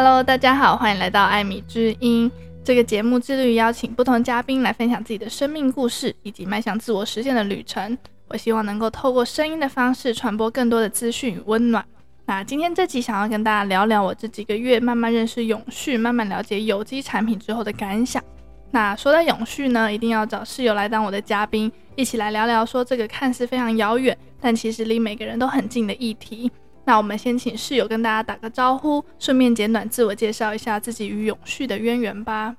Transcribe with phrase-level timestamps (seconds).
[0.00, 2.30] Hello，大家好，欢迎来到艾米之音。
[2.62, 7.98] 这个节目致力于邀请不同嘉宾来分享自己的生命故事以及迈向自我实现的旅程。
[8.28, 11.84] 我希望能够透过声音的方式传播更多的资讯与温暖。
[12.26, 18.22] 那今天这集想要跟大家聊聊我这几个月慢慢认识永续、慢慢了解有机产品之后的感想。
[18.70, 26.48] 那说到永续呢，一定要找室友来当我的嘉宾，一起来聊聊说这个看似非常遥远，但其实离每个人都很近的议题。
[26.88, 32.56] 那我们先请室友跟大家打个招呼，顺便简短自我介绍一下自己与永续的渊源吧。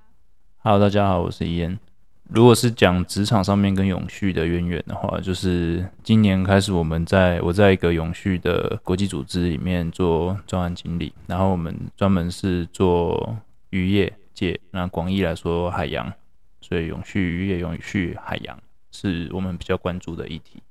[0.59, 1.79] Hello，大家好，我是伊恩。
[2.27, 13.35] 如果是讲职场上面跟永续的渊源的话，就是今年开始，我们在我在一个永续的国际组织里面做专案经理，然后我们专门是做
[13.71, 16.13] 渔业界，那广义来说海洋，
[16.61, 18.55] 所以永续渔业、永续海洋
[18.91, 20.61] 是我们比较关注的议题。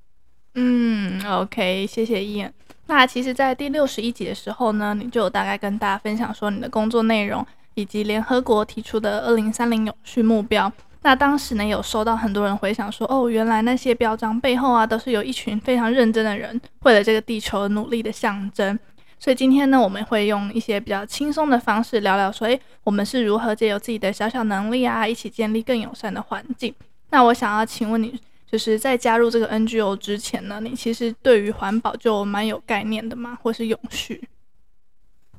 [0.54, 2.54] 嗯，OK，谢谢伊恩。
[2.91, 10.72] 那其实，在第六十一集的时候呢，你就有大概跟大家分享说你的工作内容，以及联合国提出的二零三零永续目标。
[11.03, 18.78] 那当时呢，有收到很多人回想说，哦，原来那些标章背后啊，都是有一群非常认真的人，为了这个地球努力的象征。
[19.20, 26.75] 所以今天呢，我们会用一些比较轻松的方式聊聊说，诶，我们是如何借由自己的小小能力啊，一起建立更友善的环境。
[27.11, 28.19] 那我想要请问你。
[28.50, 33.38] 就是在加入这个 NGO 之前呢，你其实对于环保就蛮有概念的嘛？
[33.42, 34.27] 或是永续？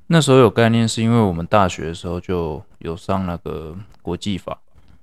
[0.05, 4.59] 那时候有概念，是因为我们大学的时候就有上那个国际法，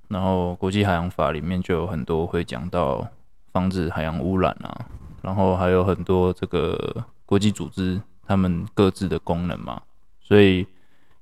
[0.07, 3.05] 然后国际海洋法里面就有很多会讲到
[3.51, 4.87] 防止海洋污染啊，
[5.21, 9.81] 然后还有很多这个国际组织他们各自的功能嘛，
[10.21, 10.65] 所以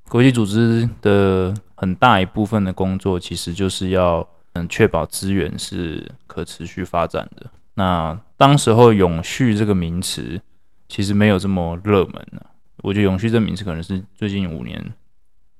[0.07, 4.27] 国际组织的很大一部分的工作其实就是要。
[4.55, 7.45] 嗯，确保资源是可持续发展的。
[7.73, 10.41] 那当时候“永续”这个名词
[10.87, 12.41] 其实没有这么热门呢。
[12.77, 14.93] 我觉得“永续”这个名词可能是最近五年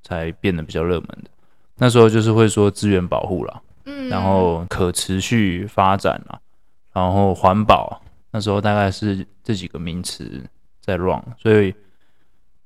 [0.01, 1.29] 才变得比较热门的。
[1.75, 6.39] 那时候就是会说资源保护啦，嗯，然后可持续发展啦，
[6.93, 8.01] 然后环保。
[8.31, 10.41] 那时候大概是这几个名词
[10.79, 11.21] 在 run。
[11.37, 11.75] 所以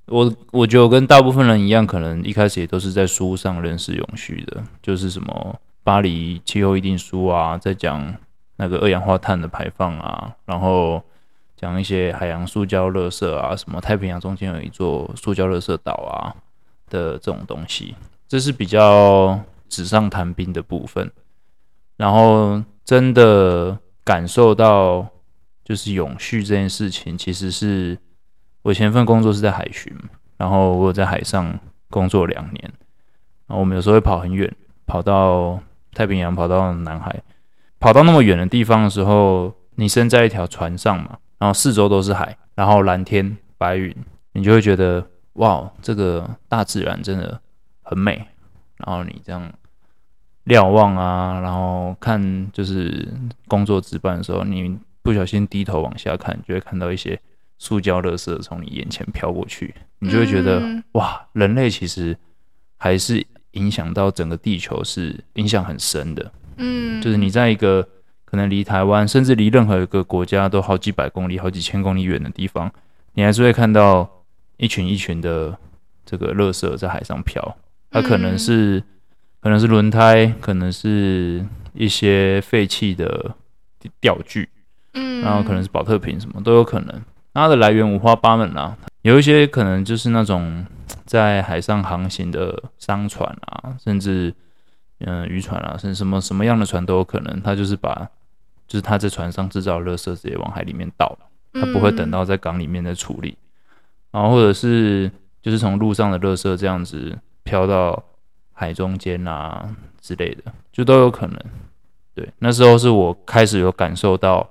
[0.06, 5.60] 我我觉得我跟大部分人一样，可能一开始也都是在书上认识永续的，就是什么。
[5.84, 8.16] 巴黎气候议定书啊，在讲
[8.58, 11.02] 那个二氧化碳的排放啊，然后
[11.56, 16.36] 讲一些海洋塑胶垃圾啊，什么太平洋中间有一座塑胶垃圾岛啊
[16.90, 17.96] 的这种东西，
[18.28, 21.10] 这是比较纸上谈兵的部分。
[21.98, 25.08] 然后真的感受到
[25.64, 27.98] 就是永续这件事情，其实是
[28.62, 29.92] 我前份工作是在海巡，
[30.38, 31.60] 然后我在海上
[31.90, 32.64] 工作两年，
[33.48, 34.54] 然后我们有时候会跑很远，
[34.86, 35.60] 跑到。
[35.94, 37.22] 太平洋跑到南海，
[37.80, 43.96] 跑到那么远的地方的时候，你身在一条船上嘛，然后四周都是海，然后蓝天白云，
[44.34, 47.42] 你就会觉得哇，这个大自然真的
[47.82, 48.26] 很美。
[48.78, 49.52] 然后你这样
[50.44, 53.08] 瞭望啊，然后看就是
[53.48, 57.20] 工作值班的时候，你不小心低头往下看，就会看到一些
[57.58, 60.62] 塑胶垃圾从你眼前飘过去，你就会觉得
[60.92, 62.18] 哇，人类其实
[62.78, 63.26] 还是。
[63.52, 67.88] 影响到整个地球是影响很深的，嗯，就是你在一个
[68.26, 72.72] 可能离台湾，甚至离任何一个国家都好几百公里、好几千公里远的地方，
[73.14, 74.08] 你还是会看到
[74.58, 75.58] 一群一群的
[76.06, 77.58] 这个垃圾在海上漂。
[77.92, 78.84] 它可能是、嗯、
[79.42, 81.44] 可能是轮胎，可能是
[81.74, 83.36] 一些废弃的
[84.00, 84.48] 钓具，
[84.94, 87.02] 嗯，然后可能是保特瓶，什么都有可能。
[87.34, 90.66] 它的来源五花八门啊，有一些可能就是那种。
[91.06, 94.32] 在海上航行的商船啊，甚至
[95.00, 98.08] 嗯渔船啊，甚至什么什么样的船都有可能，他就是把
[98.68, 101.18] 就是他在船上制造的垃圾直接往海里面倒，
[101.54, 103.36] 他不会等到在港里面再处理，
[104.12, 105.12] 然后或者是
[105.42, 108.04] 就是从路上的垃圾这样子飘到
[108.54, 109.68] 海中间啊
[110.00, 111.40] 之类的，就都有可能。
[112.14, 114.48] 对，那时候是我开始有感受到，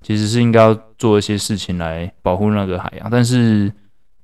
[0.00, 3.72] 其实是应该要做一些事情来保护那个海洋，但是。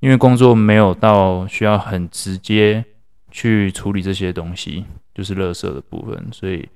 [0.02, 2.84] 因为工作没有到需要很直接
[3.30, 4.84] 去处理这些东西，
[5.14, 6.68] 就是垃圾的部分，所以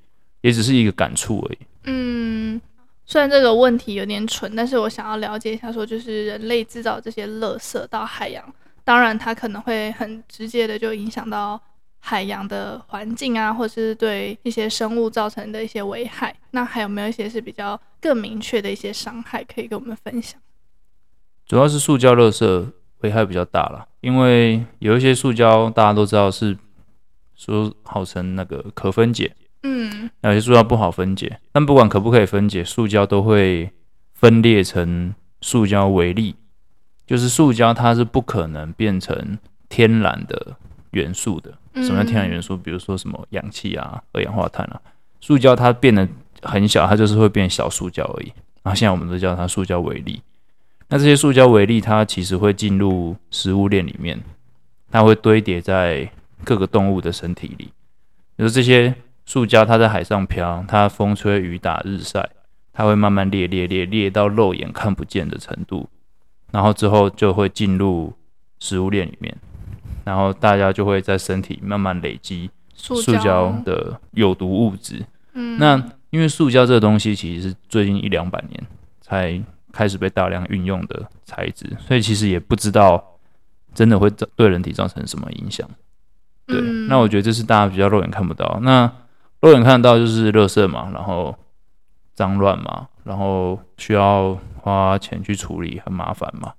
[0.43, 1.59] 也只是一个感触而已。
[1.87, 2.61] 嗯，
[3.05, 8.45] 虽然这个问题有点蠢，但是我想要了解一下，说就是人类制造这些垃圾到海洋，
[8.85, 11.61] 当然它可能会很直接的就影响到
[11.99, 16.35] 海洋的环境啊，或者是对一些生物造成的一些危害。
[16.51, 20.41] 那还有没有一些是比较更明确的一些伤害可以跟我们分享？
[21.47, 22.73] 主要是塑胶垃圾。
[23.01, 26.57] 危害比较大了，因为有一些塑胶大家都知道是
[27.35, 33.71] 说号称那个可分解，嗯，有些塑胶不好分解，但不管可不可以分解，塑胶都会
[34.15, 36.37] 分裂成塑胶微粒，
[37.07, 39.39] 就是塑胶它是不可能变成
[39.69, 40.57] 天然的
[40.93, 41.53] 元素的。
[41.83, 42.57] 什么叫天然元素？
[42.57, 44.81] 比如说什么氧气啊、二氧化碳啊。
[45.21, 46.07] 塑胶它变得
[46.43, 48.33] 很小，它就是会变小塑胶而已。
[48.63, 50.21] 然后现在我们都叫它塑胶微粒。
[50.89, 54.21] 那这些塑胶微粒它其实会进入食物链里面，
[54.91, 56.09] 它会堆叠在
[56.45, 57.73] 各个动物的身体里。
[58.37, 58.95] 比如这些
[59.25, 62.29] 塑胶它在海上飘，它风吹雨打日晒，
[62.73, 65.89] 它会慢慢裂裂裂裂到肉眼看不见的程度，
[66.53, 68.13] 然后之后就会进入
[68.61, 69.37] 食物链里面，
[70.07, 75.05] 然后大家就会在身体慢慢累积塑胶的有毒物质。
[75.33, 75.77] 嗯，那
[76.11, 78.65] 因为塑胶这个东西其实是最近一两百年
[79.01, 79.43] 才
[79.73, 83.03] 开始被大量运用的材质，所以其实也不知道
[83.75, 85.69] 真的会对人体造成什么影响。
[86.47, 88.61] 对，嗯、那我觉得这是大家比较肉眼看不到。
[88.63, 88.89] 那
[89.41, 91.37] 肉眼看得到就是垃圾嘛，然后
[92.15, 96.53] 脏乱嘛，然后需要花钱去处理，很麻烦嘛。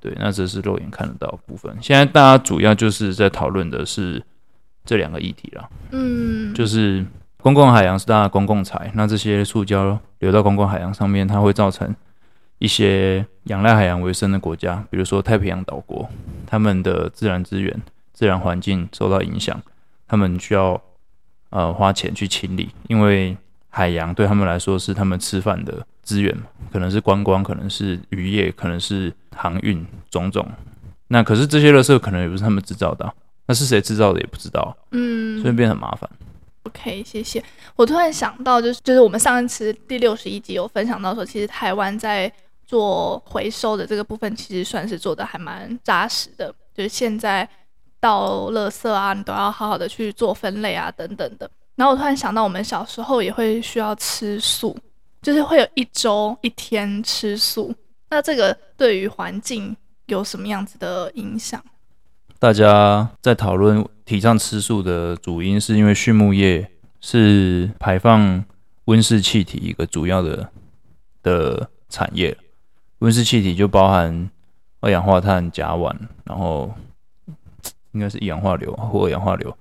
[0.00, 1.72] 对，那这是肉眼看得到的部分。
[1.80, 4.22] 现在大家主要就是在讨论的是
[4.84, 5.68] 这两个议题啦。
[5.90, 7.04] 嗯，就是
[7.38, 11.94] 公共海洋是大家的公共财，那这些塑胶流到公共海洋上面，它会造成
[12.58, 16.08] 一些仰赖海洋为生的国家，比如说太平洋岛国，
[16.46, 17.80] 他们的自然资源。
[18.12, 19.58] 自然环境受到影响，
[20.06, 20.78] 他们需要
[21.48, 23.34] 呃花钱去清理，因为
[23.70, 26.36] 海洋对他们来说是他们吃饭的资源，
[26.70, 30.46] 可能是观光，可能是渔业，可能是航运，种种。
[31.08, 33.12] 那可是这些垃圾可能也不是他们制造的，
[33.46, 36.08] 那是谁制造的也不知道，嗯，所以变得很麻烦。
[36.64, 37.42] OK，谢谢。
[37.76, 42.32] 我突然想到，就是就是我们上一次第六十一集有分享到说，其实台湾在
[42.66, 47.48] 做回收的这个部分，其实算是做的还蛮扎实的，就是现在。
[48.02, 51.50] 到垃圾啊，你都要好好的去做分类啊，等等的。
[51.74, 54.74] 然后我突然想到，我们小时候也会需要吃素，
[55.20, 57.74] 就是会有一周一天吃素。
[58.10, 59.76] 那这个对于环境
[60.06, 61.62] 有什么样子的影响？
[62.38, 66.70] 大家在讨论提倡吃素的主因，是因为畜牧业
[67.00, 68.44] 是排放
[68.84, 70.50] 温室气体一个主要的
[71.22, 72.36] 的产业。
[72.98, 74.30] 温室气体就包含
[74.80, 76.74] 二氧化碳、甲烷，然后。
[77.92, 79.52] 应该是一氧化硫或二氧化硫，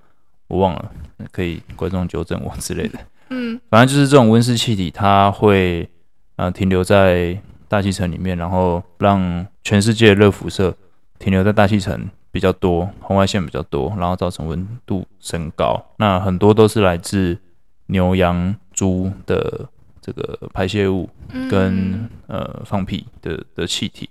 [0.50, 0.92] 我忘了，
[1.32, 3.00] 可以观众纠正我之类的。
[3.30, 5.90] 嗯，反正就是这种温室气体，它会
[6.36, 10.76] 呃停留在大气层里面，然后让全世界热辐射
[11.20, 15.82] 停留在大气层比较多，红外线比较多，然后造成温度升高。
[15.98, 17.38] 那很多都是来自
[17.86, 19.68] 牛羊猪的
[20.02, 21.10] 这个排泄物
[21.50, 24.10] 跟呃放屁的的气体。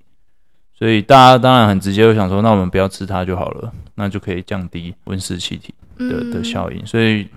[0.73, 6.87] 所以大家当然很直接会想说，那我们不要吃它就好了，那就可以降低温室气体的的效应。
[6.87, 7.29] 所以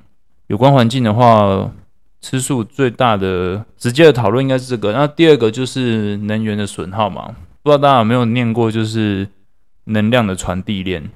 [0.45, 1.67] 有关环境的话，
[2.21, 4.93] 吃素最大的直接的讨论应该是这个。
[4.93, 9.27] 那第二个就是能源的损耗嘛，不知道大家有没有念过，就是
[9.85, 11.09] 能量的传递链？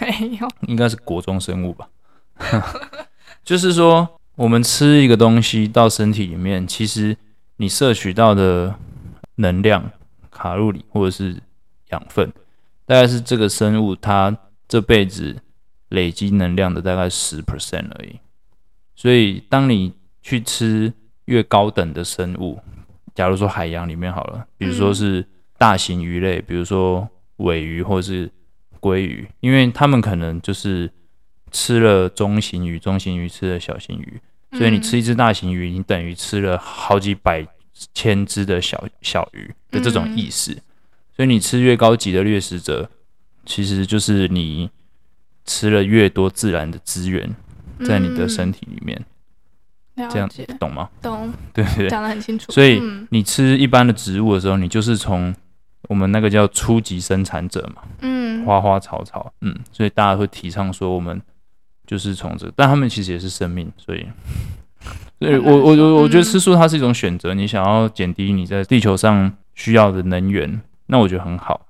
[0.00, 1.88] 没有，应该是国中生物吧？
[3.44, 7.16] 就是说，我们吃一个东西到身体里面，其实
[7.56, 8.76] 你摄取到的
[9.36, 9.90] 能量。
[10.30, 11.42] 卡路里或者是
[11.88, 12.32] 养分，
[12.86, 15.36] 大概是这个生物它这辈子
[15.88, 18.20] 累积能量的大概十 percent 而已。
[18.98, 20.92] 所以，当你去吃
[21.26, 22.58] 越高等的生物，
[23.14, 25.24] 假如说海洋里面好了，比如说是
[25.56, 28.28] 大型鱼类，比如说尾鱼或者是
[28.80, 30.90] 鲑鱼，因为他们可能就是
[31.52, 34.20] 吃了中型鱼，中型鱼吃了小型鱼，
[34.58, 37.46] 所以你吃一只大型鱼，你等于吃了好几百。
[37.94, 40.62] 千只的小小鱼的这种意思，嗯、
[41.14, 42.90] 所以你吃越高级的掠食者，
[43.46, 44.68] 其实就是你
[45.44, 47.36] 吃了越多自然的资源
[47.84, 48.96] 在你的身体里面。
[49.96, 50.30] 嗯、这样
[50.60, 50.88] 懂吗？
[51.02, 52.52] 懂，对对，讲的很清楚。
[52.52, 52.80] 所以
[53.10, 55.34] 你吃一般的植物的时候，你就是从
[55.88, 61.20] 我们那个叫初级生产者嘛，嗯，花花草草，嗯，所以大家会提倡说我们
[61.86, 64.06] 就是从这，但他们其实也是生命，所以。
[65.18, 71.66] 所以，我我我我觉得吃素它是一种选择，你想要减低你在地球上需要的能源，那我觉得很好。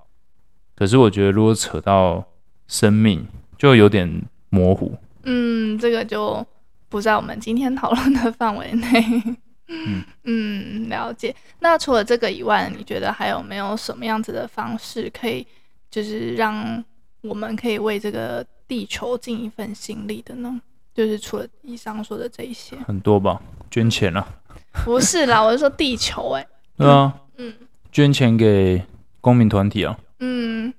[0.77, 2.23] 可是我觉得如果扯到
[2.67, 4.99] 生命，就有点模糊。
[5.29, 6.45] 嗯，这个就
[6.89, 9.23] 不在我们今天讨论的范围内。
[9.69, 11.35] 嗯 嗯，了解。
[11.61, 15.47] 那除了这个以外，你觉得还有没有什么样子的方式可以，
[15.91, 16.83] 就是让
[17.21, 20.59] 我们可以为这个地球尽一份心力的呢？
[20.95, 24.27] 就是除了以上说的这一些，很多吧，捐钱啊？
[24.85, 26.49] 不是啦，我是说地球哎、欸。
[26.79, 27.53] 对啊，嗯，
[27.93, 28.83] 捐钱给
[29.21, 30.73] 公民团体啊，嗯，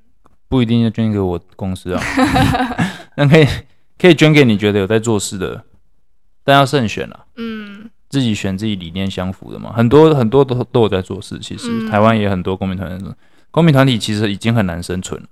[0.48, 2.02] 不一定要捐给我公司啊，
[3.16, 3.46] 那可以
[4.00, 5.64] 可以捐给你觉得有在做事的，
[6.44, 13.06] 但要慎选啊，嗯，自己选自己理念相符的嘛，很多很多都都有在做事，其实、嗯、台湾也很多公民团体，
[13.52, 15.28] 公民团体其实已经很难生存了，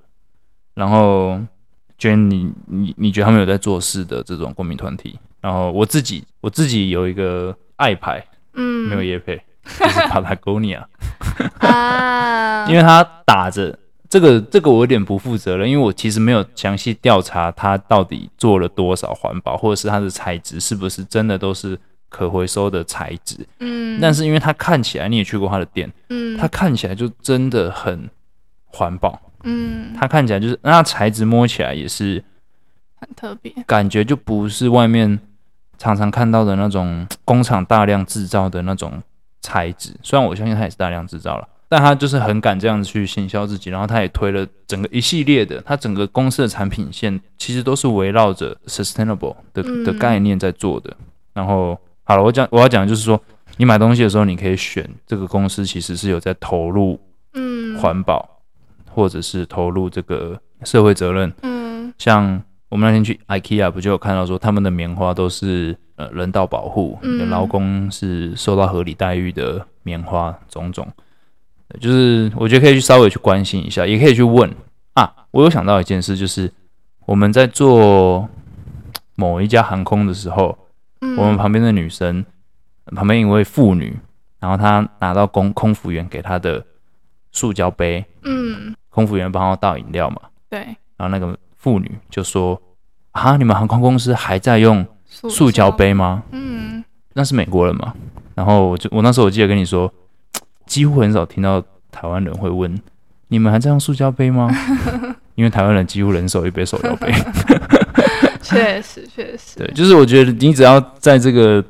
[0.76, 1.40] 然后
[1.98, 10.84] 捐你你你觉得他们有在做事的这种公民团体，然后我自己我自己有一个爱牌，嗯，没有业配，就是 Patagonia
[11.60, 21.80] 啊， 因为他打着这个这个我有点不负责任，因为我其实没有详细调查他到底做了多少环保，或者是它的材质是不是真的都是。
[22.10, 28.10] 可回收的材质，嗯，但是因为它看起来，你也去过它的店，嗯，它看起来就真的很
[28.68, 32.24] 环保，嗯，它看起来就是那材质摸起来也是
[32.96, 35.20] 很特别，感觉就不是外面
[35.78, 39.04] 常常看到的那种工厂大量制造的那种
[39.42, 39.92] 材质。
[40.02, 50.96] 虽然我相信它也是大量制造了，但他就是很敢这样子去行销自己，然后他也推了整个一系列的，他整个公司的产品线其实都是围绕着 sustainable 的的概念在做的，
[51.34, 51.78] 然后。
[52.10, 53.22] 好了，我讲我要讲的就是说，
[53.58, 56.98] 你买东西的时候，你可以选这个公司其实是有在投入，
[57.34, 58.26] 嗯，环保，
[58.90, 70.88] 或者是投入这个社会责任，嗯，像我们那天去 IKEA 不就有看到说，他们的棉花都是呃人道保护，嗯，劳工是受到合理待遇的棉花，种种，
[71.80, 74.54] 就是我觉得可以去稍微去关心一下，也可以去问
[74.94, 75.14] 啊。
[75.32, 76.52] 我有想到一件事，就是
[77.06, 78.28] 我们在做
[79.16, 80.58] 某一家航空的时候。
[81.00, 82.26] 我们旁边的女生，
[82.96, 83.96] 旁边一位妇女，
[84.40, 86.66] 然后她拿到空空服员给她的
[87.32, 90.20] 塑胶杯，嗯，空服员帮她倒饮料嘛，
[90.50, 90.60] 对，
[90.98, 92.60] 然后那个妇女就说
[93.14, 96.84] ：“啊，你们航空公司还在用塑胶杯吗？”嗯，
[97.14, 97.94] 那是美国人嘛。
[98.34, 99.94] 然后我就我那时候我记得跟你说，
[100.68, 102.80] 几乎很少听到台湾人会问
[103.30, 104.50] ：“你们还在用塑胶杯吗？”
[105.36, 107.12] 因为台湾人几乎人手一杯手摇杯。
[108.42, 111.64] 确实，确实，对，就是我觉得你只要在这个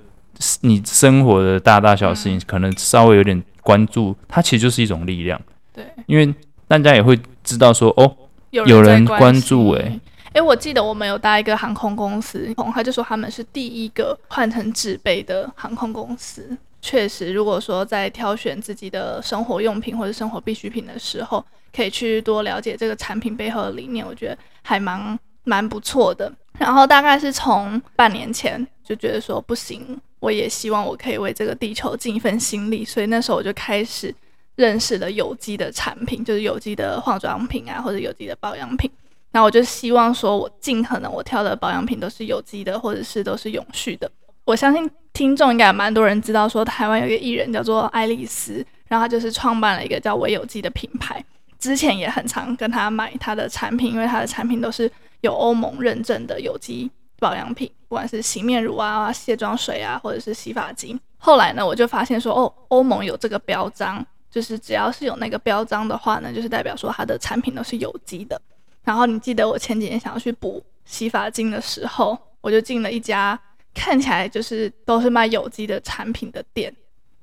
[0.61, 5.41] 你生活的大大小小事情，可能稍微有点关注，它其实就是一种力量。
[5.73, 6.33] 对，因为
[6.67, 8.15] 大家也会知道说，哦，
[8.51, 9.99] 有人关注，哎，
[10.33, 16.55] 哎，我记得我们有搭一个航空公司，他就说他们是第一个换成纸杯的航空公司。
[16.81, 21.43] 确实，如果说在挑选自己的生活用品或者生活必需品的时候，
[21.75, 26.31] 可以去多了解这个产品背后的理念，我觉得还蛮蛮不错的。
[26.57, 34.13] 然后大概是从半年前就觉得说不行，我也希望我可以为这个地球尽一份心力，所以那时候我就开始
[34.55, 38.89] 认识了有机的产品，就是有机的化妆品啊，或者有机的保养品。
[39.31, 44.09] 然后我就希望说，我尽可能我挑的保养品都是有机的，或者是都是永续的。
[44.47, 51.23] 我相信听众应该有蛮多人知道，说台湾有一个艺人叫做爱丽丝，然后她就是创办了一个叫微有机的品牌。
[51.59, 54.91] 之前也很常跟她买她的产品，因为她的产品都是。
[55.21, 60.97] 有欧盟认证的有机保养品，不管是洗面乳啊、卸妆水啊，或者是洗发精。
[61.17, 68.39] 后来呢，我就发现说，哦，欧盟有这个标章，就是只要是有那个标章的话呢，就是代表说它的产品都是有机的。
[68.83, 73.37] 然后你记得我前几天想要去补洗发精的时候，我就进了一家
[73.77, 76.73] 看起来就是都是卖有机的产品的店，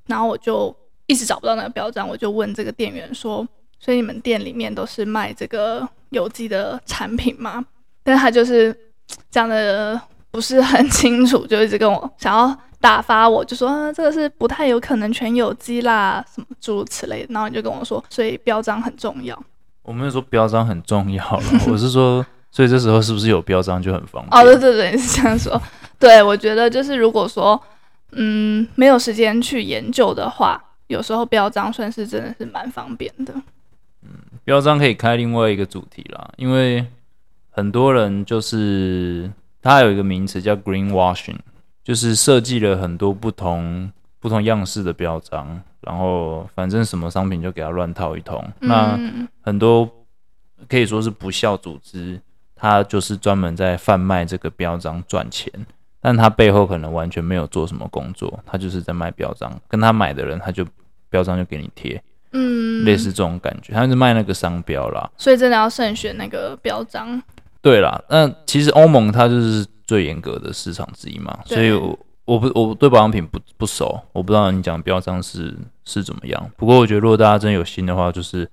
[0.07, 0.73] 然后我就
[1.05, 3.45] 一直找不到那个标章，我就问这个店员说
[3.77, 7.63] ：“所以你们店里面都是卖这个有机的产品吗？”
[8.01, 8.75] 但他就是
[9.29, 9.99] 讲的
[10.31, 17.33] 不是很清楚，就一直跟我想要打发我，就说啊，这个是不太有可能全有机啦，什么诸如此类的。
[17.33, 19.37] 然后你就跟我说，所以标章很重要。
[19.83, 24.33] 我没有说标章很重要了，我是说，所以这时候是不是有标章就很方便？
[24.39, 25.61] 哦，对对对，是这样说。
[25.99, 27.61] 对，我觉得就是如果说
[28.11, 33.33] 嗯没有时间去研究的话，有时候标章算是真的是蛮方便的。
[34.03, 34.09] 嗯，
[34.43, 36.85] 标章可以开另外一个主题啦，因为。
[37.57, 41.37] 很多人就是他有一个名词叫 greenwashing，
[41.85, 48.43] 就是设计了很多不同不同样式的标章，然后反正什么商品就给他乱套一通。
[48.59, 48.99] 嗯、那
[49.41, 49.89] 很多
[50.67, 52.19] 可以说是不孝组织，
[52.53, 55.49] 他就是专门在贩卖这个标章赚钱，
[56.05, 60.63] 但他背后可能完全没有做什么工作，他就是在卖标章，跟他买的人他就
[61.09, 61.99] 标章就给你贴，
[62.31, 67.19] 嗯，类似这种感觉，他是卖那个商标啦，所以真的要慎选那个标章。
[67.59, 76.51] 对啦，那其实欧盟它就是最严格的市场之一嘛，所以我我不我对保养品不不熟，我不知道你讲标章是是怎么样。
[76.55, 78.47] 不过我觉得如果大家真有心的话，就是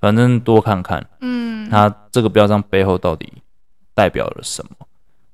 [0.00, 3.32] 反正多看看，嗯，它这个标章背后到底
[3.94, 4.86] 代表了什么？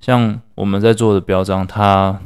[0.02, 2.20] 像我们在做的标章，它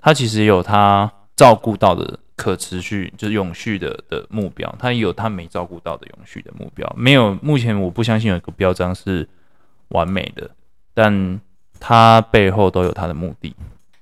[0.00, 6.88] 它其实有它照顾到的可持续，就是永续的的目标，它也有它没照顾到的永续的目标。
[6.96, 9.28] 没有，目前我不相信有一个标章是。
[9.92, 10.50] 完美的，
[10.94, 11.38] 但
[11.78, 13.54] 它背后都有它的目的。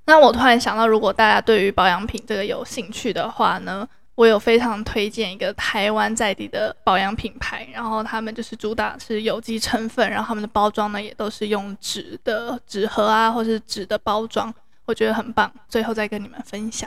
[0.06, 3.88] 那我突然想到，如果大家对于保养品这个有兴趣的话呢，
[4.21, 14.53] 我有非常推荐一个台湾在地的保养品牌，然后他们就是主打是有机成分，然后他们的包装呢也都是用纸的纸盒啊，或是纸的包装，
[14.85, 15.50] 我觉得很棒。
[15.71, 16.87] 最后再跟你们分享。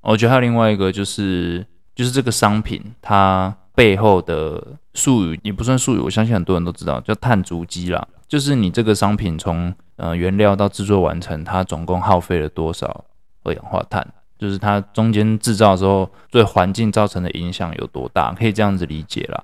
[0.00, 8.08] 我觉得还有另外一个就是，就是这个商品它背后的术语也不算术语，我相信很多人都知道，叫碳足迹啦。
[8.26, 13.04] 就是你这个商品从呃原料到制作完成，它总共耗费了多少
[13.42, 14.14] 二氧化碳？
[14.38, 19.42] 就是它中间制造的时候对环境造成的影响有多大，可以这样子理解啦。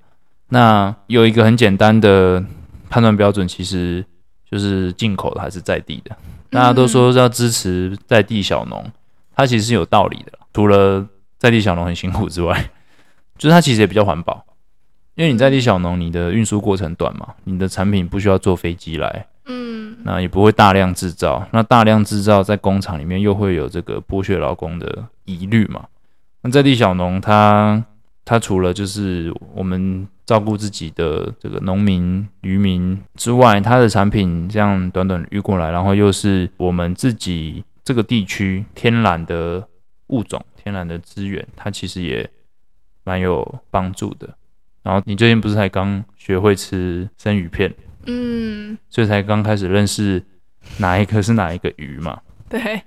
[0.48, 2.44] 那有一个很简单的
[2.88, 4.04] 判断标准，其实
[4.50, 6.16] 就是进口的还是在地的。
[6.50, 8.84] 大家都说要支持在地小农，
[9.36, 10.32] 它其实是有道理的。
[10.52, 11.06] 除了
[11.38, 12.70] 在地小农很辛苦之外，
[13.38, 14.44] 就是它其实也比较环保，
[15.14, 19.26] 因为你在地小农，你的运输过程短嘛，你的产品不需要坐飞机来。
[20.04, 25.86] 那也不会大量制造，那大量制造在工厂里面又会有这个剥削劳工的疑虑嘛。
[26.42, 27.84] 那在地小农，他
[28.24, 39.66] 他除了就是我们照顾自己的这个农民渔民之外，他的产品这样短短运过来，然后又是我们自己这个地区天然的
[40.08, 42.28] 物种、天然的资源，它其实也
[43.04, 44.28] 蛮有帮助的。
[44.82, 47.74] 然后你最近不是才刚学会吃生鱼片？
[48.06, 50.22] 嗯，所以才刚开始认识
[50.78, 52.20] 哪一个是哪一个鱼嘛？
[52.48, 52.82] 对。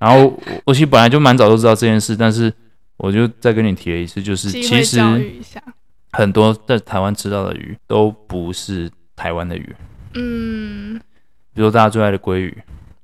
[0.00, 2.52] 然后我，我其实本来就蛮早都知道这件事，但是
[2.96, 4.98] 我就再跟你提了一次，就是其实
[6.12, 9.76] 很多在台湾吃到的鱼都不是台湾的鱼。
[10.14, 10.98] 嗯。
[11.52, 12.62] 比如说大家最爱的鲑鱼，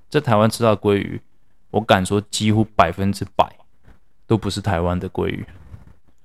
[0.09, 1.21] 在台湾吃到的鲑鱼，
[1.71, 3.47] 我敢说几乎百分之百
[4.26, 5.45] 都不是台湾的鲑鱼。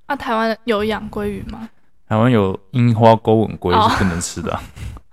[0.08, 1.68] 那、啊、台湾有养鲑鱼吗？
[2.08, 4.52] 台湾有樱花钩吻鲑是不能吃的。
[4.52, 4.60] 哦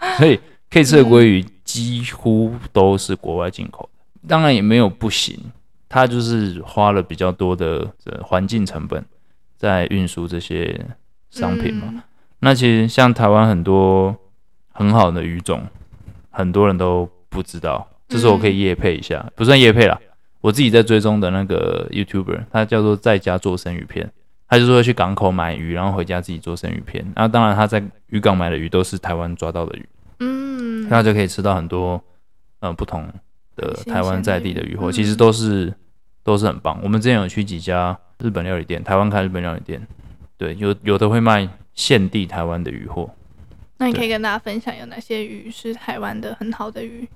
[0.18, 5.40] 所以可以吃的鲑鱼几乎都是国外进口的，当然也没有不行，
[5.88, 7.88] 它就是花了比较多的
[8.22, 9.04] 环境成本
[9.58, 10.86] 在运输这些
[11.30, 12.04] 商品嘛。
[12.40, 14.16] 那其实像台湾很多
[14.72, 15.64] 很好的鱼种，
[16.30, 20.00] 很多人都不知道，这是我可以夜配一下，不算夜配啦，
[20.42, 24.12] 我自己在追踪的那个 YouTuber，他叫做在家做生鱼片，
[24.48, 27.06] 他就说去港口买鱼，然后回家自己做生鱼片。
[27.16, 29.88] 那当然他在渔港买的鱼都是台湾抓到的鱼。
[30.24, 32.02] 嗯，那就可以吃到很多，
[32.60, 33.06] 呃，不同
[33.56, 35.76] 的台湾在地的鱼货，其实都是、嗯、
[36.24, 36.80] 都是很棒。
[36.82, 39.86] 我们之前有去几家日本料理店，台湾开日本料理店，
[40.38, 43.10] 对，有有的会卖现地台湾的鱼货。
[43.78, 47.08] 那你可以跟大家分享有哪些鱼是台湾的很好的鱼？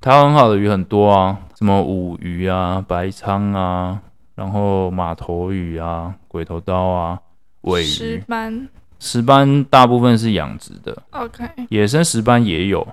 [0.00, 4.00] 台湾很好的鱼很多啊，什么五鱼啊、白鲳啊，
[4.34, 7.20] 然后马头鱼啊、鬼头刀啊、
[7.62, 8.68] 尾鱼、石斑。
[8.98, 11.44] 石斑大部分是养殖的，OK。
[11.68, 12.86] 野生石斑也有，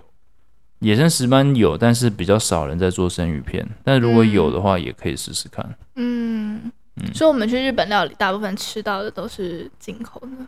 [0.79, 3.67] 野生石斑有，但是比较少人在做生鱼片。
[3.83, 5.65] 但如果有的话，也可以试试看。
[5.95, 10.45] 嗯嗯，所以我们去日本料理，大部分吃到的都是进口的。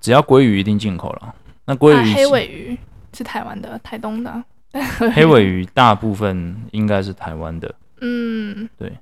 [0.00, 1.34] 只要鲑鱼一定进口了。
[1.64, 2.78] 那鲑鱼、啊、黑尾鱼
[3.16, 4.44] 是台湾的，台东的。
[5.14, 7.74] 黑尾鱼大部分应该是台湾的。
[8.00, 8.92] 嗯，对。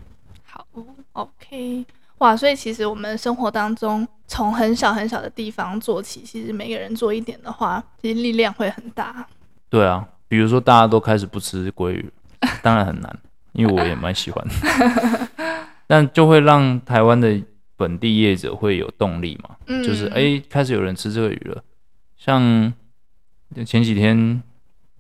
[0.45, 0.65] 好
[1.13, 1.85] ，OK。
[2.23, 9.27] 哇，所以其实我们生活当中，从很小很小的地方做起，其实每个人做一点的话，其实力量会很大。
[9.69, 12.09] 对啊，比如说大家都开始不吃鲑鱼，
[12.63, 13.19] 当然很难，
[13.55, 15.29] 因为我也蛮喜欢的，
[15.89, 17.43] 但就会让台湾的
[17.77, 21.61] 本地业者会有动力嘛，嗯、就是哎、欸，开始有人吃这个鱼了。
[22.17, 22.73] 像
[23.67, 24.41] 前几天，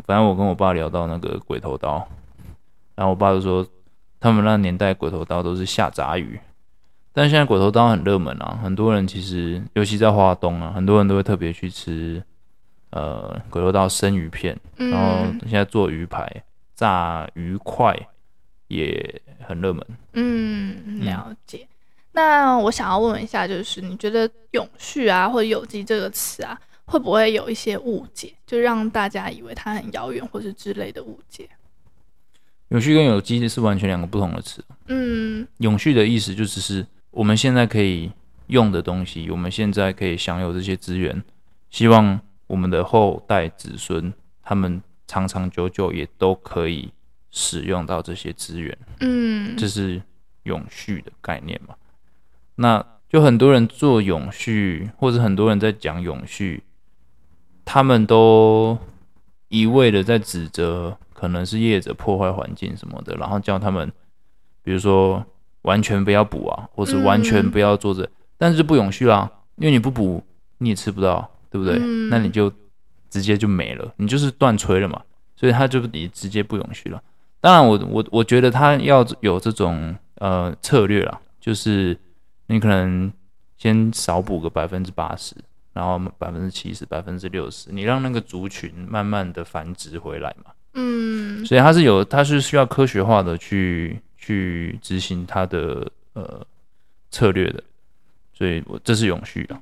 [0.04, 2.04] 反正我跟我爸聊到那个鬼头刀，
[2.96, 3.64] 然后我爸就说，
[4.18, 6.40] 他们那年代鬼头刀都是下杂鱼。
[7.14, 12.22] 但现在鬼头刀很热门啊，很多人其实，尤其在华东啊，很多人都会特别去吃，
[12.88, 16.26] 呃，鬼头刀生鱼片，然后现在做鱼排、
[16.74, 17.94] 炸鱼块
[18.68, 19.86] 也很热门。
[20.14, 21.58] 嗯，了解。
[21.58, 21.68] 嗯、
[22.12, 31.46] 那我想要问一下，就是你觉得永续啊，或者有机这个词啊，会不会有一些误解，就让大家以为它很遥远，或是之类的误解？
[32.68, 34.64] 永续跟有机是完全两个不同的词。
[34.86, 36.86] 嗯，永续的意思就只是。
[37.12, 38.10] 我们现在可以
[38.46, 41.22] 用的东西，我们现在可以享有这些资源，
[41.68, 46.90] 希望我们的后代子孙他们长长久久也都可以
[47.30, 48.76] 使用到这些资源。
[49.00, 50.00] 嗯，这是
[50.44, 51.74] 永续的概念嘛？
[52.54, 56.62] 那就很多人做永续，或者很多人在讲永续，
[57.66, 58.78] 他们都
[59.48, 63.92] 一味的在指责可能是业者破坏环境什么的，然后叫他们，
[64.62, 65.22] 比如说。
[65.62, 70.22] 完全不要补啊，或是完全不要做这，嗯、但是就不永续啦，因为你不补
[70.58, 71.78] 你也吃不到，对不对？
[71.80, 72.52] 嗯、那你就
[73.10, 75.00] 直接就没了，你就是断炊了嘛，
[75.36, 77.02] 所以它就你直接不永续了。
[77.40, 81.98] 当然我，我我我觉得它要有这种呃策略啦，就是
[82.46, 83.12] 你可能
[83.58, 85.34] 先少补个百分之八十，
[85.72, 90.52] 然后百分之七十、百分之六十，你让那个族群慢慢的繁殖回来嘛。
[90.74, 96.46] 嗯，所以它是有，它是需要科学化的去去执行它的呃
[97.10, 97.60] 策略的，
[98.32, 99.60] 所以我这是永续啊。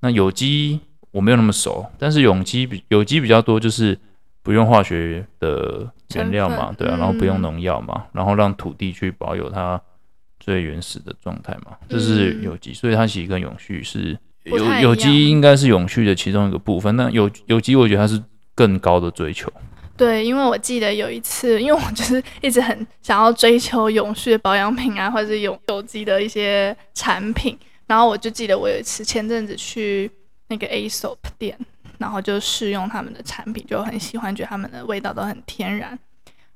[0.00, 0.78] 那有机
[1.10, 3.98] 我没有那么熟，但是有机比有机比较多，就是
[4.42, 9.80] 不用化学的原料嘛，对啊，然后不用农药嘛，然后让土地去保有它
[10.38, 18.22] 最原始的状态嘛，这是有机，所以它其实跟永续是有有机应该是永续的其中一个部分，那有有机我觉得它是
[18.54, 19.50] 更高的追求。
[20.02, 30.10] 对，因为我记得有一次，因为我就是一直很想要追求永续的保养品啊，或者是有有机的一些产品，然后我就记得我有一次前阵子去
[30.48, 31.56] 那个 Aesop 店，
[31.98, 35.96] 然后就试用他们的产品，就很喜欢，觉得他们的味道都很天然。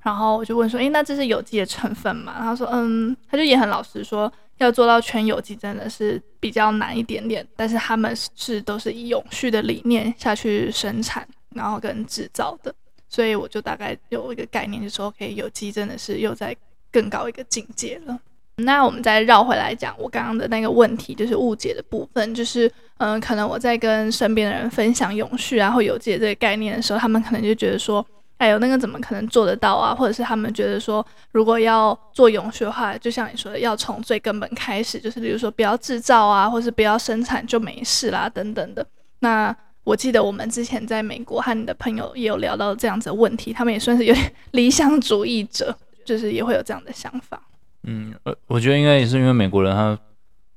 [0.02, 12.74] 然后我就问说：“诶，那这是有机的成分吗？”他说：“嗯。”他就也很老实说，要做到全有机真的是比较难一点点，但是他们是都是以永续的理念下去生产，然后跟制造的。
[13.16, 16.55] 所以我就大概有一个概念，就是说，OK，有机真的是又在
[16.92, 18.20] 更高一个境界了。
[18.57, 28.05] 那我们再绕回来讲我刚刚的那个问题，就是误解的部分，就是嗯、可能我在跟身边的人分享永续啊或有机的这个概念的时候，他们可能就觉得说，
[28.37, 29.94] 哎呦，那个怎么可能做得到啊？
[29.94, 38.87] 或者是他们觉得说，如果要做永续的话，就像你说的，要从最根本开始，就是比如说不要制造啊，或是不要生产就没事啦，等等的。
[39.20, 45.72] 那我记得我们之前在美国和你的朋友也有聊到这样子的问题，他们也算是有点 理想主义者，
[46.05, 47.40] 就是也会有这样的想法。
[47.85, 49.96] 嗯，呃，我觉得应该也是因为美国人他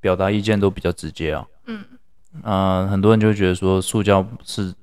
[0.02, 1.46] 表达意见都比较直接啊。
[1.68, 1.86] 嗯，
[2.42, 4.74] 啊、呃，很多人就会觉得说塑胶是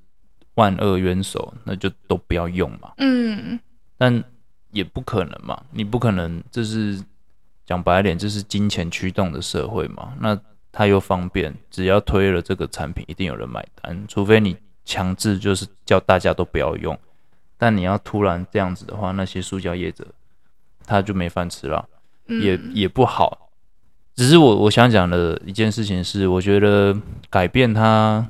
[0.55, 2.93] 万恶元首，那就都不要用嘛。
[2.99, 3.59] 嗯，
[3.99, 4.23] 但
[4.71, 7.03] 也不可能嘛，你不可能，这是
[7.65, 10.15] 讲白一点，这是金钱驱动的社会嘛。
[10.21, 10.41] 那
[10.79, 14.05] 它又方便，只要推了这个产品，一定有人买单。
[14.07, 16.95] 除非你强制就是叫大家都不要用，
[17.57, 20.07] 但你要突然这样子的话，那些塑胶业者
[20.85, 21.89] 他就没饭吃了，
[22.27, 23.49] 也也不好。
[24.15, 26.95] 只是我我想讲的一件事情是，我觉得
[27.31, 28.29] 改变它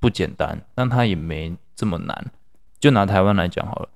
[0.00, 2.32] 不简单，但它也没这么难。
[2.80, 3.88] 就拿台湾来讲好了，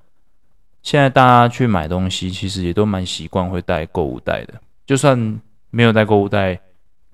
[0.85, 4.55] 现在大家去买东西，其实也都蛮习惯会带购物袋的，
[4.87, 5.41] 就算
[5.71, 6.61] 没有带购物袋。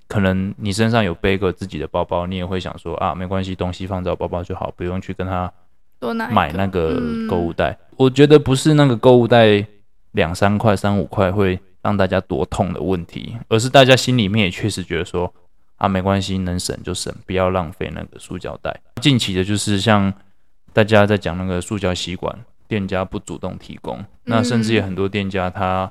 [0.07, 5.51] 可能你身上有背个自己的包包，你也会想说啊，没关系，东西放在我包包就好，不用去跟他
[6.31, 7.77] 买那个购物袋。
[7.97, 9.67] 我觉得不是那个购物袋
[10.13, 15.33] 两三块、三五块会让大家多痛的问题，而是大家心里面也确实觉得说
[15.77, 18.79] 啊，没关系，能省就省，不要浪费那个塑胶袋。
[19.01, 20.13] 近期的就是像
[20.73, 22.39] 大家在讲那个塑胶吸管，
[22.69, 25.91] 店家不主动提供，那甚至有很多店家他。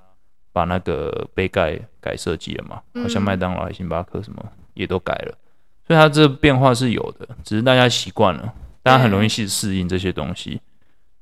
[0.54, 4.42] 把那个杯盖改设计了嘛，好像麦当劳、还星巴克什么
[4.76, 5.38] 也都改了，
[5.88, 10.62] 所以它这变化是有的，只是大家习惯了，大家很容易去适应这些东西，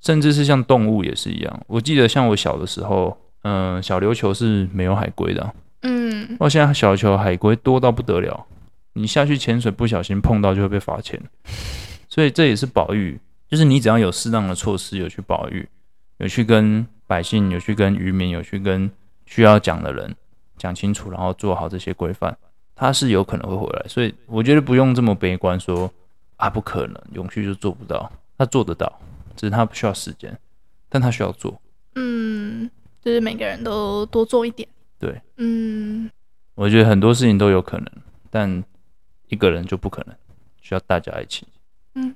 [0.01, 1.65] 甚至是像动物也是一样。
[1.67, 8.45] 我记得像我小的时候，嗯，小琉球是没有海龟的，嗯，我现在小琉球海龟多到不得了，
[8.93, 11.17] 你下去潜水不小心碰到就会被罚钱，
[12.09, 13.17] 所以这也是保育，
[13.47, 15.67] 就是你只要有适当的措施，有去保育，
[16.17, 18.91] 有去跟百姓，有去跟渔民，有去跟
[19.31, 20.13] 需要讲的人
[20.57, 22.37] 讲清楚，然后做好这些规范，
[22.75, 25.93] 他是有可能会回来，所以我觉得不用这么悲观说，说
[26.35, 28.91] 啊不可能，永续就做不到，他做得到，
[29.37, 30.37] 只是他不需要时间，
[30.89, 31.57] 但他需要做。
[31.95, 32.69] 嗯，
[33.01, 34.67] 就是每个人都多做一点。
[34.99, 36.11] 对，嗯，
[36.53, 37.87] 我觉得很多事情都有可能，
[38.29, 38.61] 但
[39.29, 40.15] 一个人就不可能，
[40.61, 41.47] 需要大家一起。
[41.95, 42.13] 嗯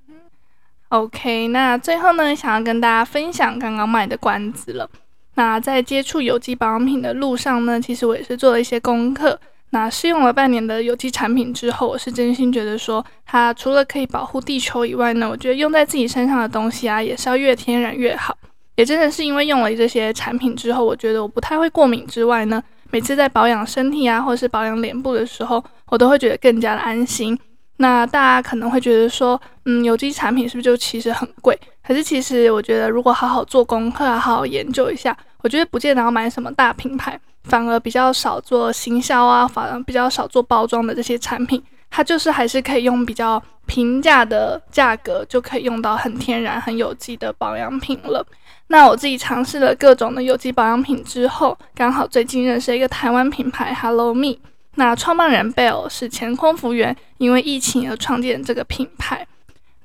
[0.89, 4.89] ，OK，那最后呢，想要跟大家分享刚刚卖的关子了。
[5.35, 9.39] 那在接触有机保养品的路上呢，其实我也是做了一些功课。
[9.71, 18.37] 那试用了半年的有机产品之后，我是真心觉得说，它除了可以保护地球以外呢，我觉得用在自己身上的东西啊，也是要越天然越好。
[18.77, 27.37] 也真的是因为用了这些产品之后，我觉得我不太会过敏之外呢，每次在保养身体啊，或者是保养脸部的时候，我都会觉得更加的安心。
[27.77, 31.59] 那大家可能会觉得说，嗯，有机产品是不是就其实很贵？
[31.85, 48.25] 可是其实我觉得，如果好好做功课啊，好好研究一下，我觉得不见得要买什么大品牌，反而比较少做行销啊，反而比较少做包装的这些产品，它就是还是可以用比较平价的价格就可以用到很天然、很有机的保养品了。
[48.67, 54.37] 那我自己尝试了各种的有机保养品之后，刚好最近认识了一个台湾品牌 Hello Me。
[54.77, 59.25] 那创办人 Bell 是前空服员，因为疫情而创建这个品牌。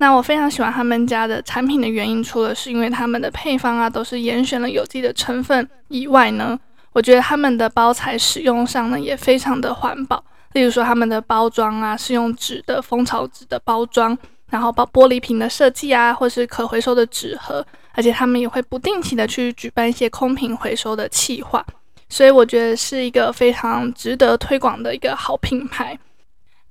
[0.00, 6.58] 那我非常喜欢他们家的产品的原因，除了是因为他们的配方啊都是严选了有机的成分以外呢，
[6.94, 10.24] 我觉得他们的包材使用上呢也非常的环保。
[10.54, 14.16] 例如说他们的包装啊，是用纸的蜂巢纸的包装，
[14.48, 21.62] 然后包玻璃瓶的设计啊，或是可回收的纸盒，而且他们也会不定期的去举办一些空瓶回收的企划，
[22.08, 25.98] 所以我觉得是一个非常值得推广的一个好品牌。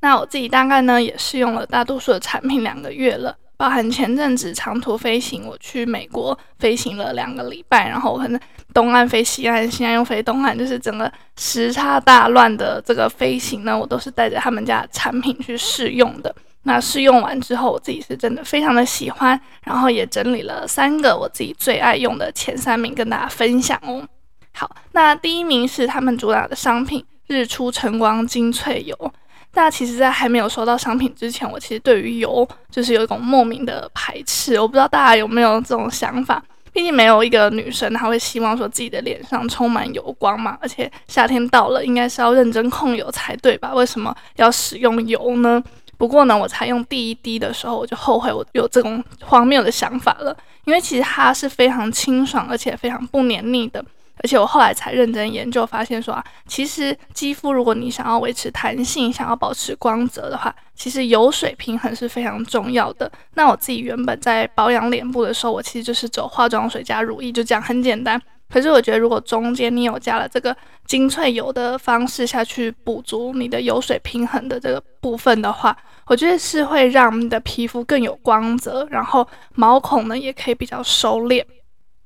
[0.01, 3.35] 那我自己大概呢也试用了大多数的产品两个月了。
[3.57, 8.39] 包含前阵子长途飞行，我去美国飞行了两个礼拜，然后我可能
[8.73, 16.33] 东岸飞西岸，西岸又飞东岸，就是整个时差大乱的这个飞行呢，我都是带着他们家产品去试用的。
[16.63, 24.07] 那试用完之后，我自己是真的非常的喜欢，然后也整理了三个我自己最爱用的前三名跟大家分享哦。
[24.53, 29.13] 好，那第一名是他们主打的商品日出晨光精粹油。
[29.53, 34.59] 那其实，在还没有收到商品之前，我其实对于油就是有一种莫名的排斥。
[34.59, 36.41] 我不知道大家有没有这种想法？
[36.71, 40.57] 毕竟没有一个女生她会希望说自己的脸上充满油光嘛。
[40.61, 43.73] 而且夏天到了，应该是要认真控油才对吧？
[43.73, 45.61] 为什么要使用油呢？
[45.97, 50.35] 不过呢，我才用第一滴的时候，我就后悔我有这种荒谬的想法了。
[50.65, 53.83] 因为其实它是非常清爽，而且非常不黏腻的。
[54.21, 63.11] 而且我后来才认真研究，发现说啊，其实肌肤如果你想要维持弹性，想要保持光泽的话，其实油水平衡是非常重要的。
[63.35, 68.21] 那我自己原本在保养脸部的时候，我其实就是走化妆水加乳液，就这样很简单。
[68.51, 70.55] 可是我觉得，如果中间你有加了这个
[70.87, 75.77] 精粹油的方式下去补足你的油水平衡的这个部分的话，
[76.07, 81.45] 我觉得是会让你的皮肤更有光泽，然后毛孔呢也可以比较收敛。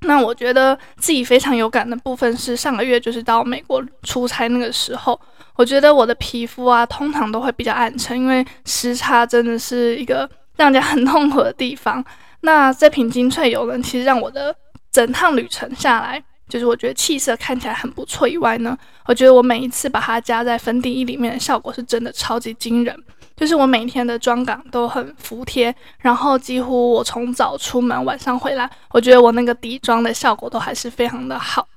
[0.05, 5.19] 那我觉得自己非常有感的部分是上个月就是到美国出差那个时候，
[5.55, 12.03] 我觉得我的皮肤啊通常都会比较暗沉，因为时差真的是一个让人家很痛苦的地方。
[12.41, 14.55] 那这瓶精粹油呢，其实让我的
[14.91, 22.95] 整趟旅程下来，就是我觉得气色看起来很不错以外呢，我觉得我每一次把它加在粉底液里面的效果是真的超级惊人。
[23.35, 31.67] 就是我每天的妆感都很服帖，然后几乎我从早出门晚上回来，我觉得我那个底妆的效果都还是非常的好。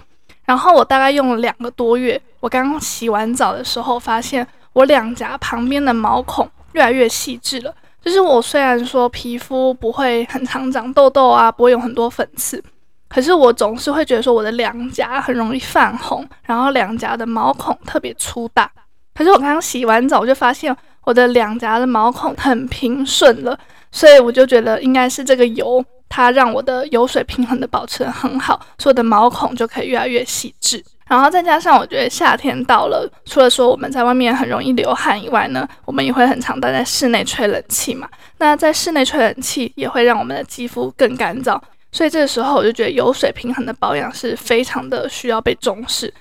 [0.45, 7.75] 然后我大概用了两个多月，我刚刚洗完澡的时候，发现我两颊旁边的毛孔越来越细致了。
[8.01, 12.63] 就是我虽然说皮肤不会很常长痘痘啊，不会有很多粉刺，
[13.09, 18.71] 可是我总是会觉得说我的两颊很容易泛红，然后两颊的毛孔特别粗大。
[19.15, 20.77] 可是我刚刚洗完澡，我就发现。
[21.07, 23.57] 我的两颊的毛孔很平顺了，
[23.93, 30.85] 所以我就觉得应该是这个油，它让我的油水平衡的保持得很好，所以我的毛孔就可以越来越细致。
[31.07, 38.09] 然后再加上我觉得夏天到了，除了说我们在外面很容易流汗以外呢，我们也会很常待在室内吹冷气嘛。
[38.39, 41.57] 那在室内吹冷气也会让我们的肌肤更干燥，
[41.93, 46.13] 所以这个时候我就觉得油水平衡的保养是非常的需要被重视。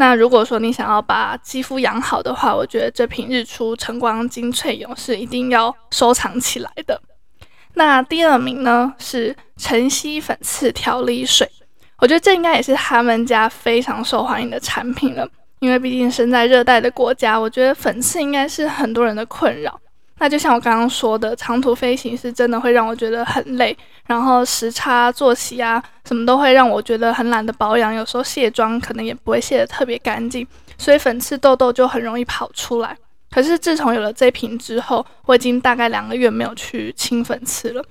[0.00, 6.98] 那如果说你想要把肌肤养好的话，我觉得这瓶日出晨光精粹油是一定要收藏起来的。
[7.74, 11.46] 那第二名呢是晨曦粉刺调理水，
[11.98, 19.78] 我觉得这应该也是他们家非常受欢迎的产品了，因为毕竟身在热带的国家，我觉得粉刺应该是很多人的困扰。
[20.20, 27.94] 那就像我刚刚说的，长途飞行是真的会让我觉得很累，然后时差、作息啊，什么都会让我觉得很懒得保养。
[27.94, 32.94] 有时候卸妆可能也不会卸得特别干净，所以粉刺、痘痘就很容易跑出来。
[33.30, 37.82] 可是自从有了这瓶之后，我已经大概两个月没有去清粉刺了。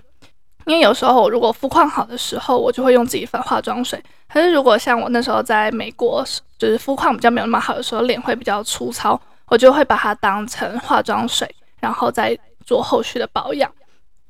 [0.66, 4.00] 因为有时候我如果肤况好的时候，我就会用自己粉化妆水。
[4.32, 6.24] 可是如果像我那时候在美国，
[6.60, 11.50] 就是肤况比较没有那么好的时候，脸会比较粗糙，我就会把它当成化妆水。
[11.80, 13.72] 然后再做后续的保养。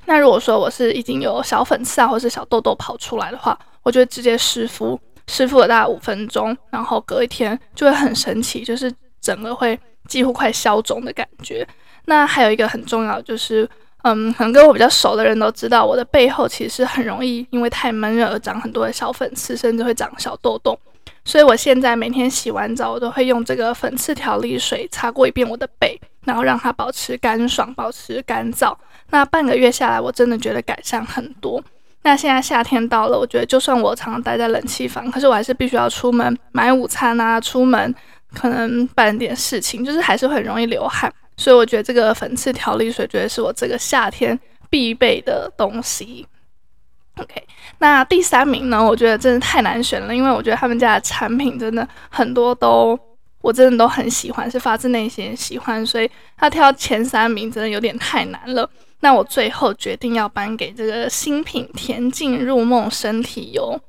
[0.05, 11.67] 那如果说我是已经有小粉刺啊，或是小痘痘跑出来的话，我就直接湿敷，湿敷了大概五分钟，然后隔一天就会很神奇，就是整个会几乎快消肿的感觉。
[12.05, 13.69] 那还有一个很重要就是，
[14.01, 20.79] 嗯，可能跟我比较熟的人都知道，我的背后其实很容易因为太闷热而长很多的小粉刺，甚至会长小痘痘。
[21.23, 25.99] 所以我现在每天洗完澡，我都会用这个粉刺调理水擦过一遍我的背。
[26.29, 28.75] 然后让它保持干爽，保持干燥。
[29.09, 31.61] 那半个月下来，我真的觉得改善很多。
[32.03, 37.93] 那现在夏天到了，我觉得就算我常常待在冷气房，可是我还是必须要出门买午餐啊，出门
[38.33, 41.11] 可能办点事情，就是还是很容易流汗。
[41.35, 44.39] 所以我觉得这个粉刺调理水，绝对是我这个夏天
[44.69, 46.27] 必备的东西。
[47.17, 47.43] OK，
[47.79, 48.81] 那第三名呢？
[48.81, 52.99] 我觉得真的太难选了，因为我觉得他们家的产品真的很多都。
[53.41, 58.69] 我真的都很喜欢，是发自内心喜欢，所以他挑前三名真的有点太难了。
[58.99, 63.79] 那我最后决定要颁给这个新品恬静入梦身体油。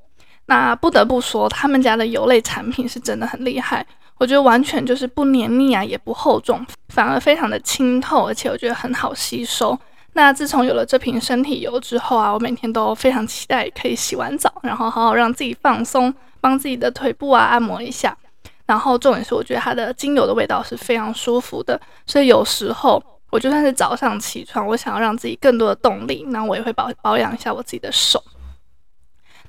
[0.46, 3.84] 那不得不说，他们家的油类产品是真的很厉害。
[4.18, 9.78] 我觉得完全就是不黏腻啊，也不厚重，反而非常的清透，而且我觉得很好吸收。
[10.12, 18.16] 那自从有了这瓶身体油之后啊，我每天都非常期待可以洗完澡，然后好好让自己放松，帮自己的腿部啊按摩一下。
[18.70, 28.22] 然后重点是，我觉得它的精油的味道是非常舒服的，所以有时候我就算是早上起床，我想要让自己更多的动力，那我也会保保养一下我自己的手。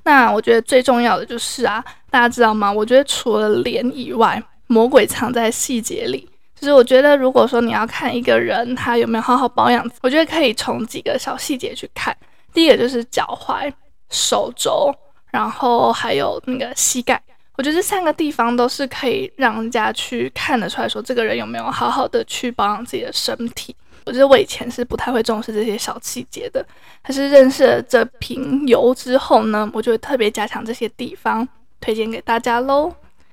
[0.02, 2.72] 那我觉得最重要的就是啊，大家知道吗？
[2.72, 6.28] 我觉得除了脸以外，魔鬼藏在细节里。
[6.56, 12.16] 就是我觉得，如果说你要看一个人他有没有好好保养，我觉得可以从几个小细节去看。
[12.52, 13.72] 第一个就是脚踝、
[14.10, 14.92] 手肘，
[15.30, 17.22] 然后还有那个膝盖。
[17.62, 23.72] 我觉得这三个地方都是可以让人家去看得出来说，这个人有没有好好的去保养自己的身体。
[24.04, 26.66] 我觉得我以前是不太会重视这些小细节的，
[27.04, 31.46] 但是认识了这瓶油之后呢，我就会特别加强这些地方，
[31.80, 32.92] 推荐给大家喽。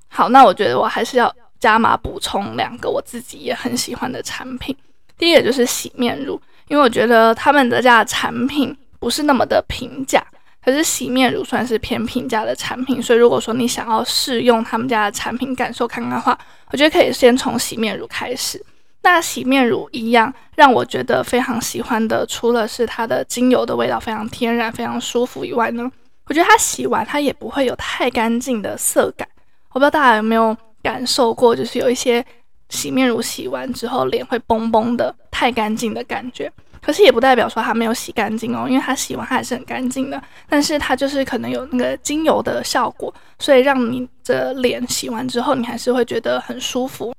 [0.09, 1.33] 好，那我觉得我还是要。
[1.59, 4.73] 加码补充两个我自己也很喜欢的产品，
[5.17, 10.25] 第一个就是洗面乳，因为我觉得他们的家的产品不是那么的平价，
[10.69, 16.37] 可是洗面乳算是偏平价的产品，所以如果说你想要试用他们家的产品感受看看的话，
[16.71, 18.63] 我觉得可以先从洗面乳开始。
[19.01, 25.89] 那洗面乳一样让我觉得非常喜欢的，除了是它的精油的味道非常天然、非常舒服以外呢，
[26.27, 29.27] 我觉得它洗完它也不会有太干净的涩感，
[29.69, 30.55] 我不知道大家有没有。
[30.81, 32.25] 感受过，就是有一些
[32.69, 36.49] 洗面乳洗完之后脸会绷绷的，太干净的感觉。
[36.81, 40.21] 可是也不代表说它没有洗干净哦，因为它洗完它还是很干净的。
[40.47, 47.13] 但是它就是可能有那个精油的效果，所以让你的脸洗完之后，你还是会觉得很舒服。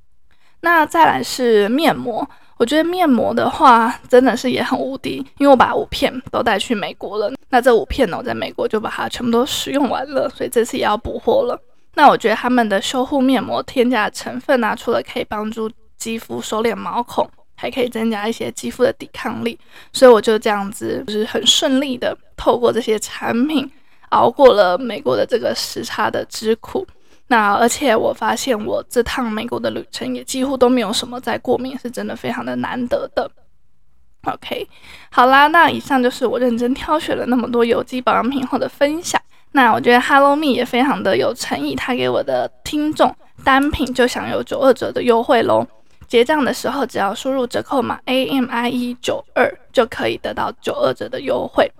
[0.63, 7.33] 那再来是面膜，我觉得面膜的话真的是也很无敌，因为我把五片都带去美国了。
[7.49, 11.59] 那这五片呢，我在美国就把它全部都使用完了，所以这次也要补货了。
[11.95, 17.29] 那我觉得他们的修护面膜添加成分啊，除了可以帮助肌肤收敛毛孔，
[17.61, 19.59] 还可以增加一些肌肤的抵抗力，
[19.93, 23.71] 所以我就这样子，就是很顺利的透过这些产品
[24.09, 26.87] 熬过了美国的这个时差的之苦。
[27.27, 33.31] 那而且我发现我这趟美国的旅程也几乎都没有什么在过敏，是真的非常的难得的。
[34.25, 34.67] OK，
[35.11, 39.21] 好啦，那以上就是我认真挑选了那么多有机保养品后的分享。
[39.53, 45.67] 那我觉得 Hello Me 也非常的有诚意，他给我的听众单品就享有九二折的优惠喽。
[46.11, 51.71] 结账的时候只要输入折扣码 AMIE 九二就可以得到九二折的优惠。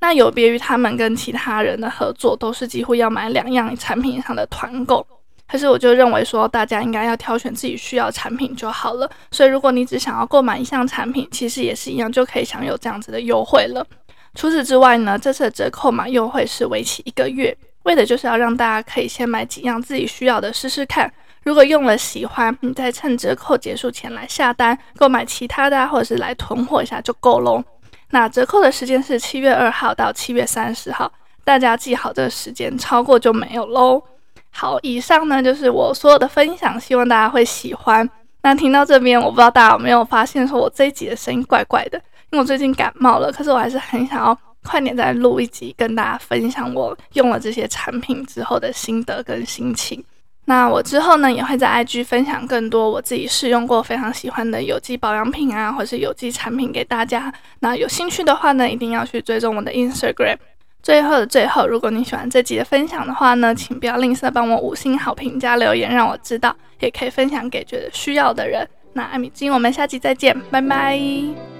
[0.00, 5.06] 那有别于他们跟其他人的合作，都是几乎要买两样产品上的团购。
[5.46, 9.08] 可是我就认为说，大家应该要挑选自己需要产品就好了。
[9.30, 13.86] 所以如果你只想要购买一项产品，其实也是一样，就可以享有这样子的优惠了。
[14.34, 21.08] 除此之外呢，这次的折扣码优惠是为期一个月，为的就是要让大家可以先买几样自己需要的试试看。
[21.48, 27.64] 如果用了喜欢，你再趁折扣结束前来下单购买其他的，或者是来囤货一下就够喽。
[28.10, 31.10] 那折扣的时间是七月二号到七月三十号，
[31.44, 34.02] 大家记好这个时间，超过就没有喽。
[34.50, 38.06] 好，以上呢就是我所有的分享，希望大家会喜欢。
[38.42, 41.98] 那听到这边，我不知道大家有没有发现，说我这一集的声音怪怪的。
[42.30, 50.04] 因为我最近感冒了，可是我还是很想要快点再录一集，跟大家分享我用了这些产品之后的心得跟心情。
[50.48, 57.30] 那我之后呢，也会在 IG 分享更多我自己试用过非常喜欢的有机保养品啊，或是有机产品给大家。
[57.60, 60.38] 那有兴趣的话呢，一定要去追踪我的 Instagram。
[60.82, 68.66] 最后的最后，如果你喜欢这集的分享的话呢，请不要吝啬帮我五星好评加留言，让我知道，也可以分享给觉得需要的人。
[68.94, 71.57] 那艾米金，我们下期再见，拜拜。